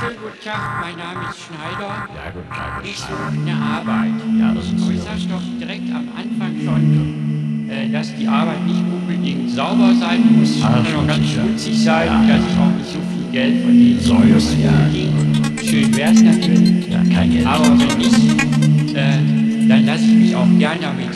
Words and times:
schönen 0.00 0.16
guten 0.22 0.40
Tag, 0.44 0.60
mein 0.80 0.96
Name 0.96 1.28
ist 1.30 1.40
Schneider. 1.44 1.88
Ja, 2.08 2.30
guten 2.32 2.48
Tag, 2.48 2.82
Ich 2.84 2.96
suche 2.98 3.28
eine 3.32 3.54
Arbeit. 3.54 4.12
Ja, 4.38 4.54
das 4.54 4.64
ist 4.64 4.72
Und 4.72 4.92
ich 4.94 4.98
so. 5.00 5.04
sag 5.04 5.28
doch 5.28 5.42
direkt 5.60 5.90
am 5.92 6.08
Anfang 6.16 6.52
schon, 6.64 7.68
äh, 7.68 7.88
dass 7.90 8.14
die 8.16 8.26
Arbeit 8.26 8.64
nicht 8.66 8.80
unbedingt 8.80 9.50
sauber 9.50 9.92
sein 9.98 10.22
muss, 10.38 10.60
sondern 10.60 10.86
auch 10.96 11.06
ganz 11.06 11.28
schmutzig, 11.28 11.78
sein, 11.82 12.06
Ja, 12.06 12.18
und 12.20 12.28
dass 12.28 12.40
ich 12.40 12.58
auch 12.58 12.76
nicht 12.76 12.90
so 12.92 12.98
viel 13.12 13.32
Geld 13.32 13.62
verdienen 13.62 14.00
So, 14.00 14.14
muss. 14.14 14.56
ja. 14.62 15.64
Schön 15.64 15.96
wär's 15.96 16.20
natürlich. 16.22 16.88
Ja, 16.88 17.02
kein 17.14 17.30
Geld. 17.30 17.46
Aber 17.46 17.78
wenn 17.78 17.98
nicht, 17.98 18.96
äh, 18.96 19.68
dann 19.68 19.86
lasse 19.86 20.04
ich 20.04 20.14
mich 20.14 20.34
auch 20.34 20.48
gern 20.58 20.78
damit 20.80 21.14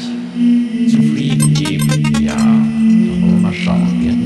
zufrieden 0.90 1.54
geben. 1.54 1.88
Ja, 2.20 2.36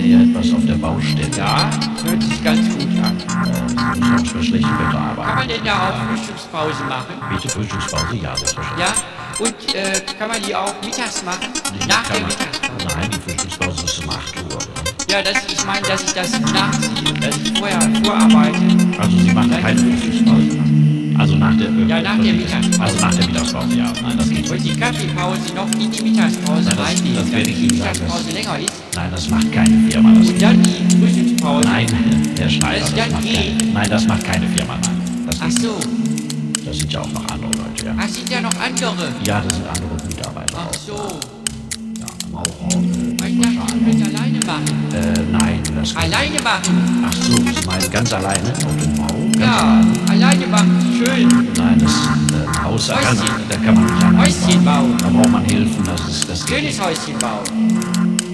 eher 0.09 0.21
etwas 0.21 0.53
auf 0.53 0.65
der 0.65 0.75
Baustelle. 0.75 1.29
Ja, 1.37 1.71
hört 2.05 2.23
sich 2.23 2.43
ganz 2.43 2.61
gut 2.69 2.89
an. 3.05 3.17
Äh, 3.19 4.07
sonst 4.07 4.29
für 4.33 4.43
schlechte 4.43 4.69
Wetter 4.69 4.93
Kann 4.93 4.97
arbeiten. 5.19 5.35
man 5.39 5.49
denn 5.49 5.65
da 5.65 5.73
auch 5.89 6.09
Frühstückspause 6.09 6.85
machen? 6.85 7.15
Bitte 7.31 7.49
Frühstückspause? 7.49 8.17
Ja, 8.17 8.37
selbstverständlich. 8.37 8.87
Ja? 8.87 9.45
Und 9.45 9.75
äh, 9.75 10.01
kann 10.19 10.29
man 10.29 10.43
die 10.43 10.55
auch 10.55 10.75
mittags 10.83 11.23
machen? 11.25 11.49
Nach 11.87 12.03
der 12.03 12.17
Kann 12.17 12.27
Mittagspause? 12.27 12.87
Nein, 12.97 13.11
die 13.11 13.21
Frühstückspause 13.21 13.85
ist 13.85 14.05
um 14.05 14.11
8 14.11 14.37
Uhr. 14.53 14.59
Ja, 15.11 15.23
das, 15.23 15.37
ich 15.47 15.65
meine, 15.65 15.87
dass 15.87 16.03
ich 16.03 16.13
das 16.13 16.41
nachziehe, 16.41 17.15
dass 17.21 17.37
ich 17.37 17.59
vorher 17.59 17.81
vorarbeite. 18.05 18.59
Also 18.99 19.19
Sie 19.19 19.33
machen 19.33 19.51
keine 19.63 19.79
Frühstückspause. 19.79 20.68
Also 21.19 21.35
nach 21.37 21.57
der, 21.57 21.69
äh, 21.69 21.87
Ja, 21.89 22.01
nach 22.03 22.19
der 22.23 22.33
Mittagspause. 22.33 22.81
Also 22.83 23.01
nach 23.01 23.15
der 23.15 23.27
Mittagspause, 23.27 23.75
ja. 23.77 23.93
Nein, 24.03 24.19
das 24.19 24.29
geht 24.31 24.49
Und 24.51 24.63
nicht. 24.63 24.75
die 24.77 24.81
Kaffeepause 24.81 25.41
noch 25.55 25.71
in 25.81 25.91
die 25.91 26.03
Mittagspause 26.03 26.71
Nein, 26.71 26.77
das- 26.79 27.25
das 27.25 27.33
werde 27.33 27.51
ich 27.51 27.59
Ihnen 27.59 27.79
sagen, 27.79 27.91
Mittagspause 27.99 28.31
länger 28.31 28.59
ist. 28.61 28.73
Nein, 28.95 29.11
das 29.11 29.29
macht 29.29 29.53
keine 29.53 29.91
Firma. 29.91 30.11
Das 30.13 30.29
Und 30.29 30.43
dann 30.43 30.63
die 30.63 30.97
Frühstückspause. 30.97 31.69
Nein, 31.69 31.87
Herr 32.39 32.49
Schneider, 32.51 32.81
das, 32.81 32.95
dann 32.95 33.11
macht 33.13 33.25
keine, 33.35 33.73
nein, 33.75 33.91
das 33.91 34.07
macht 34.07 34.25
keine 34.25 34.47
Firma, 34.49 34.75
nein. 34.81 35.01
Das, 35.27 35.37
Ach 35.41 35.51
so, 35.51 35.79
das 36.65 36.79
sind 36.79 36.93
ja 36.93 37.01
auch 37.01 37.13
noch 37.13 37.27
andere 37.33 37.51
Leute, 37.51 37.87
ja. 37.87 37.95
ach, 37.99 38.09
sind 38.09 38.31
ja 38.31 38.41
noch 38.41 38.55
andere. 38.61 39.09
Ja, 39.27 39.41
das 39.41 39.55
sind 39.57 39.67
andere 39.67 40.07
Mitarbeiter 40.09 40.55
Ach 40.57 40.67
auch. 40.69 40.75
so, 40.75 41.19
Ja, 41.99 42.07
Maurer, 42.31 42.47
äh, 42.71 43.29
ich 43.29 43.41
dachte, 43.41 43.75
ich 43.91 44.05
alleine 44.05 44.39
machen. 44.47 44.65
äh, 44.95 45.33
nein, 45.33 45.61
das 45.77 45.97
Alleine 45.97 46.41
machen. 46.43 47.05
Ach 47.07 47.13
so, 47.13 47.35
Meinen 47.69 47.91
ganz 47.91 48.13
alleine 48.13 48.49
auf 48.53 48.77
dem 48.83 48.95
Bau? 48.95 49.15
Ja, 49.39 49.81
alleine 50.11 50.47
machen, 50.47 50.81
schön. 51.05 51.29
Nein, 51.57 51.79
das 51.79 51.91
ist 51.93 52.33
äh, 52.33 52.47
ein 52.49 52.65
Haus, 52.65 52.87
da 52.87 52.95
kann, 52.97 53.17
da 53.49 53.57
kann 53.57 53.75
man 53.75 53.85
nicht 53.85 54.03
allein 54.05 54.19
Häuschen 54.21 54.65
bauen. 54.65 54.97
Da 54.99 55.09
braucht 55.09 55.29
man 55.31 55.45
Hilfen, 55.45 55.85
das 55.85 56.01
ist 56.09 56.29
das 56.29 56.49
Schönes. 56.49 56.81
Häuschen 56.81 57.19
bauen. 57.19 57.45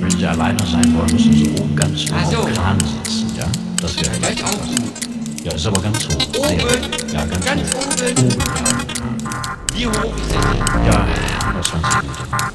Wenn 0.00 0.10
Sie 0.10 0.26
alleine 0.26 0.58
sein 0.66 0.94
wollen, 0.96 1.12
müssen 1.12 1.32
Sie 1.32 1.50
oben 1.60 1.74
ganz 1.76 2.02
hoch 2.04 2.14
Ach 2.16 2.30
so. 2.30 2.38
auf 2.38 2.52
Kran 2.52 2.78
sitzen, 2.80 3.36
ja? 3.36 3.44
Das 3.82 3.96
wäre 3.96 4.10
Das 4.20 4.30
ist 4.30 4.44
auch 4.44 4.50
gut. 4.50 5.44
Ja, 5.44 5.52
ist 5.52 5.66
aber 5.66 5.80
ganz 5.82 6.04
hoch. 6.06 6.12
Sehr 6.32 6.40
Oben? 6.40 6.62
hoch. 6.62 7.12
Ja, 7.12 7.24
ganz, 7.26 7.44
Ganz 7.44 7.62
hoch. 7.74 7.80
oben? 7.84 8.18
Oben, 8.18 8.38
ja. 8.38 9.76
Wie 9.76 9.86
hoch 9.86 9.92
ist 10.16 10.34
das 10.34 10.44
denn? 10.44 10.86
Ja, 10.86 11.06
120 11.48 11.82
Meter. 11.82 12.24
Ah, 12.30 12.50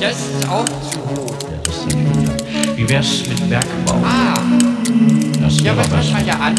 das 0.00 0.16
ist 0.16 0.48
auch 0.48 0.64
zu 0.64 0.98
hoch. 1.00 1.34
Das 1.64 1.76
ist 1.76 1.96
nicht. 1.96 2.76
Wie 2.76 2.88
wär's 2.88 3.22
mit 3.28 3.48
Bergbau? 3.48 4.00
Ah, 4.04 4.34
Das 5.40 5.60
ja, 5.60 5.76
was 5.76 5.88
macht 5.90 6.12
man 6.12 6.26
da 6.26 6.32
an? 6.34 6.54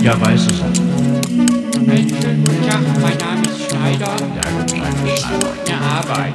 Ja, 0.00 0.20
weiß 0.20 0.40
es 0.46 0.60
auch. 0.60 0.64
Einen 0.66 2.08
schönen 2.08 2.44
guten 2.44 2.68
Tag, 2.68 2.80
mein 3.00 3.18
Name 3.18 3.42
ist 3.42 3.70
Schneider. 3.70 4.06
Ja, 4.06 4.50
gut, 4.50 4.76
nein, 4.76 4.94
Ich 5.06 5.20
suche 5.20 5.52
eine 5.66 5.80
Arbeit. 5.80 6.34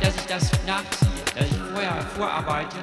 Dass 0.00 0.14
ich 0.16 0.26
das 0.26 0.50
nachziehe, 0.66 1.24
dass 1.36 1.46
ich 1.46 1.58
vorher 1.72 1.96
vorarbeite. 2.16 2.76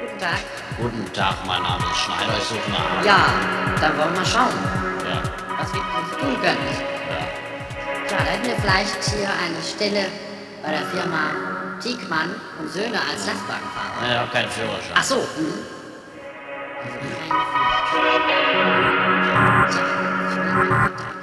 Guten 0.00 0.18
Tag. 0.18 0.38
Guten 0.78 1.12
Tag, 1.12 1.34
mein 1.46 1.62
Name 1.62 1.82
ist 1.92 1.98
Schneider, 1.98 2.32
ich 2.38 2.44
suche 2.44 2.70
Arbeit. 2.76 3.04
Ja, 3.04 3.26
dann 3.80 3.98
wollen 3.98 4.14
wir 4.14 4.24
schauen, 4.24 4.58
Ja, 5.08 5.22
was 5.58 5.72
wir 5.72 5.80
uns 5.80 6.10
tun 6.18 6.34
können. 6.40 6.58
ja. 7.10 8.10
Ja, 8.10 8.16
da 8.16 8.24
hätten 8.24 8.46
wir 8.46 8.56
vielleicht 8.56 9.04
hier 9.04 9.28
eine 9.28 9.62
Stelle 9.62 10.06
bei 10.62 10.70
der 10.72 10.82
Firma 10.86 11.78
Tiekmann 11.80 12.34
und 12.58 12.70
Söhne 12.70 12.98
als 12.98 13.26
Lastwagenfahrer. 13.26 14.10
Ich 14.10 14.16
habe 14.18 14.30
keinen 14.32 14.50
Führerschein. 14.50 14.94
Ach 14.96 15.04
so. 15.04 15.16
Mhm. 15.16 15.54
Also 16.82 16.98
kein 18.28 19.70
Tja, 19.70 19.84
ich 20.30 20.36
will 20.56 21.19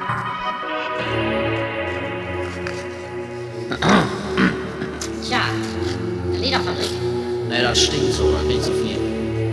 Tja, 5.37 5.45
eine 6.33 6.37
Lederfabrik. 6.39 6.89
Nee, 7.47 7.61
das 7.61 7.79
stinkt 7.83 8.11
so, 8.13 8.31
das 8.31 8.41
bin 8.47 8.59
zu 8.61 8.71
viel. 8.71 8.97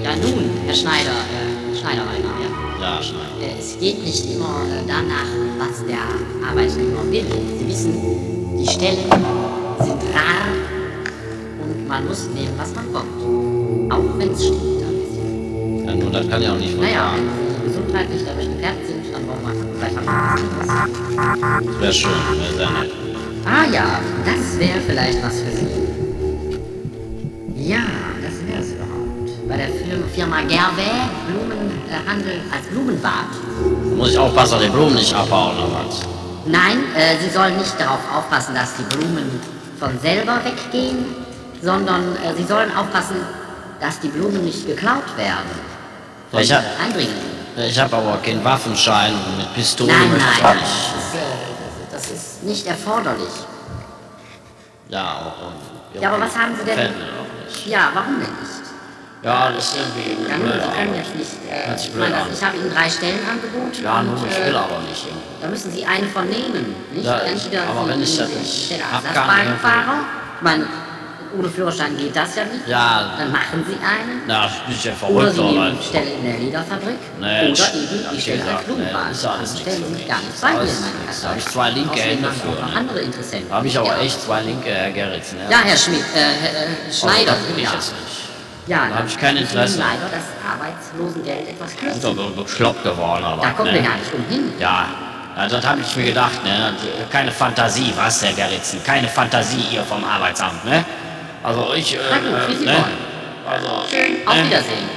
Ja 0.02 0.16
nun, 0.16 0.48
Herr 0.64 0.75
Schneider, 0.75 1.10
äh, 1.12 1.76
Schneider 1.78 2.04
mein 2.06 2.22
Name, 2.22 2.40
ja. 2.81 2.96
Ja, 2.96 3.02
Schneider. 3.02 3.36
Äh, 3.42 3.58
Es 3.60 3.78
geht 3.78 4.02
nicht 4.02 4.25
immer 4.34 4.62
äh, 4.64 4.81
danach, 4.88 5.28
was 5.58 5.84
der 5.86 6.00
Arbeitnehmer 6.48 7.04
will. 7.10 7.25
Sie 7.58 7.69
wissen, 7.69 7.92
die 8.58 8.66
Stellen 8.66 8.96
sind 9.78 10.00
rar 10.14 10.48
und 11.62 11.87
man 11.87 12.06
muss 12.06 12.28
nehmen, 12.34 12.54
was 12.56 12.75
man 12.75 12.90
kommt. 12.90 13.92
Auch 13.92 14.19
wenn 14.19 14.30
es 14.30 14.40
stinkt 14.42 14.82
ein 14.88 14.96
bisschen. 15.04 15.87
Ja, 15.87 15.94
nur 15.96 16.10
das 16.10 16.28
kann 16.30 16.40
ja 16.42 16.52
auch 16.54 16.58
nicht 16.58 16.80
Naja, 16.80 17.10
vertragen. 17.12 17.28
wenn 17.28 17.60
Sie 17.60 17.69
gesundheitlich 17.69 18.22
dadurch 18.25 18.48
gefährdet 18.54 18.87
sind, 18.87 19.04
dann 19.12 19.26
brauchen 19.26 19.44
wir 19.44 19.76
vielleicht 19.76 20.06
mal 20.06 20.38
Das 21.66 21.80
wäre 21.80 21.92
schön, 21.92 22.10
wäre 22.40 22.54
sehr 22.56 22.70
nett. 22.70 23.03
Ah 23.46 23.64
ja, 23.70 24.00
das 24.25 24.58
wäre 24.58 24.81
vielleicht 24.87 25.23
was 25.23 25.41
für 25.41 25.50
Sie. 25.50 25.69
Ja, 27.56 27.79
das 28.23 28.35
wäre 28.46 28.61
es 28.61 28.73
überhaupt. 28.73 29.49
Bei 29.49 29.56
der 29.56 29.69
Firma, 30.14 30.41
Gervais 30.43 31.08
Blumenhandel 31.26 32.41
als 32.52 32.67
Blumenbad. 32.70 33.31
Muss 33.96 34.11
ich 34.11 34.19
aufpassen, 34.19 34.52
dass 34.55 34.62
die 34.62 34.69
Blumen 34.70 34.94
nicht 34.94 35.14
abhauen 35.14 35.56
oder 35.58 35.69
was? 35.73 36.00
Nein, 36.46 36.79
äh, 36.96 37.17
Sie 37.23 37.31
sollen 37.31 37.56
nicht 37.56 37.79
darauf 37.79 38.00
aufpassen, 38.14 38.55
dass 38.55 38.75
die 38.76 38.82
Blumen 38.94 39.41
von 39.79 39.99
selber 40.00 40.40
weggehen, 40.44 41.05
sondern 41.62 42.17
äh, 42.17 42.35
Sie 42.37 42.44
sollen 42.44 42.75
aufpassen, 42.76 43.17
dass 43.81 44.00
die 44.00 44.08
Blumen 44.08 44.44
nicht 44.44 44.67
geklaut 44.67 45.17
werden. 45.17 45.50
Von 46.31 46.40
Ich 46.40 46.52
hab- 46.52 46.62
äh. 46.62 47.69
Ich 47.69 47.79
habe 47.79 47.97
aber 47.97 48.17
keinen 48.23 48.43
Waffenschein 48.44 49.12
und 49.12 49.37
mit 49.38 49.55
Pistole 49.55 49.93
Nein, 49.93 50.11
möchte 50.11 50.25
nein, 50.26 50.35
ich 50.37 50.43
nein. 50.43 51.33
Nicht 52.44 52.67
erforderlich. 52.67 53.32
Ja, 54.88 55.02
auch. 55.12 56.00
Ja, 56.00 56.08
aber 56.12 56.20
was 56.25 56.37
haben 56.37 56.55
Sie 56.56 56.64
denn- 56.64 56.76
mir 56.76 56.85
auch 56.85 57.44
nicht. 57.44 57.67
Ja, 57.67 57.91
warum 57.94 58.14
denn 58.20 58.29
nicht? 58.41 58.64
Ja, 59.23 59.50
das 59.50 59.64
ist 59.73 59.76
irgendwie. 59.79 60.29
Ja, 60.31 60.37
nun, 60.37 60.52
Sie 60.52 60.76
können 60.79 60.94
jetzt 60.94 61.14
nicht. 61.17 61.31
Äh, 61.50 61.76
sich 61.79 61.87
ich 61.88 61.93
blöd 61.94 62.11
meine, 62.11 62.23
an. 62.23 62.29
ich 62.32 62.44
habe 62.44 62.56
Ihnen 62.58 62.70
drei 62.75 62.91
Stellen 62.91 63.20
angeboten. 63.26 63.82
Ja, 63.82 64.00
und, 64.00 64.06
nur 64.20 64.29
ich 64.29 64.37
äh, 64.38 64.46
will 64.46 64.56
aber 64.56 64.79
nicht. 64.81 65.06
Da 65.41 65.49
müssen 65.49 65.73
Sie 65.73 65.87
einen 65.87 66.08
von 66.11 66.29
nehmen, 66.29 66.75
nicht? 66.93 67.06
Ja, 67.06 67.19
Entweder 67.20 67.62
aber 67.69 67.88
wenn 67.88 68.02
ich 68.02 68.19
das 68.19 68.29
nicht 68.29 68.73
hab, 68.93 69.02
kann 69.02 69.14
Lastwagenfahrer. 69.14 69.99
Ich 70.37 70.43
meine, 70.43 70.67
ohne 71.38 71.48
Führerschein 71.48 71.96
geht 71.96 72.14
das 72.14 72.36
ja 72.36 72.44
nicht. 72.44 72.66
Ja. 72.66 73.14
Dann 73.19 73.32
machen 73.32 73.64
Sie 73.66 73.75
einen. 73.84 74.22
Na, 74.26 74.46
bin 74.66 74.75
ich 74.76 74.84
ja 74.84 74.92
Oder 74.92 74.98
verrückt, 75.32 75.34
Sie 75.34 75.40
oder? 75.40 75.50
nehmen 75.52 75.78
die 75.81 75.84
Stelle 75.86 76.10
in 76.10 76.25
der 76.25 76.38
Lederfabrik. 76.38 76.98
Nee, 77.20 77.26
oder 77.26 77.52
ich- 77.52 77.75
eben 77.75 78.04
die 78.14 78.20
Stelle 78.20 78.42
als 78.44 78.66
gesagt, 78.66 78.78
nee, 78.78 79.10
ist 79.10 79.26
Also 79.26 79.40
nichts 79.40 79.60
stellen 79.60 79.96
Sie 79.96 80.04
gar 80.04 80.19
nicht 80.19 80.40
bei 80.40 80.52
mir. 80.52 80.58
Herren. 80.58 80.84
Da 81.22 81.28
hab 81.28 81.36
ich 81.36 81.44
zwei 81.46 81.70
linke 81.70 82.00
Hände 82.00 82.31
für, 82.32 82.48
auch 82.48 82.66
ne? 82.70 82.76
andere 82.76 83.00
Interessenten. 83.00 83.48
Da 83.50 83.54
habe 83.56 83.66
ich 83.66 83.78
aber 83.78 83.88
Ja. 83.96 83.98
echt 84.02 84.22
zwei 84.22 84.42
linke, 84.42 84.70
Herr 84.70 84.90
Gerritsen. 84.90 85.38
Ja, 85.50 85.58
Herr 85.64 85.76
Schmidt, 85.76 86.00
äh, 86.14 86.19
Herr, 86.19 86.88
äh, 86.88 86.92
Schneider. 86.92 87.32
Also, 87.32 87.42
das 87.44 87.48
will 87.48 87.58
ich 87.58 87.64
ja. 87.64 87.72
jetzt 87.75 87.92
nicht. 87.92 88.25
Ja, 88.66 88.87
Da 88.88 88.94
hab 88.96 89.06
ich 89.06 89.19
kein 89.19 89.37
Interesse. 89.37 89.78
Leider 89.78 90.08
das 90.10 90.25
Arbeitslosengeld 90.50 91.48
etwas 91.50 91.70
Ist 91.72 91.80
kürzen. 91.80 92.00
doch 92.02 92.16
so 92.16 92.30
bekloppt 92.30 92.82
geworden, 92.82 93.25
aber. 93.25 93.42
Da 93.42 93.50
kommen 93.50 93.68
ne? 93.73 93.75
wir 93.75 93.82
gar 93.82 93.97
nicht 93.97 94.14
umhin. 94.14 94.52
Ja, 94.59 94.87
ja 95.37 95.47
das 95.49 95.66
habe 95.66 95.80
ich 95.82 95.97
mir 95.97 96.04
gedacht, 96.06 96.42
ne? 96.44 96.73
Keine 97.11 97.30
Fantasie, 97.30 97.92
was, 97.94 98.23
Herr 98.23 98.32
Gerritsen? 98.32 98.82
Keine 98.82 99.06
Fantasie 99.09 99.61
hier 99.68 99.82
vom 99.82 100.02
Arbeitsamt, 100.02 100.64
ne? 100.64 100.82
Also 101.44 101.74
ich. 101.74 101.94
Äh, 101.94 101.98
Na 102.10 102.18
gut, 102.18 102.48
wie 102.48 102.56
Sie 102.56 102.64
ne? 102.64 102.72
wollen. 102.72 102.84
Also. 103.46 103.68
Schön, 103.88 104.26
auf 104.26 104.34
ne? 104.34 104.44
Wiedersehen. 104.46 104.88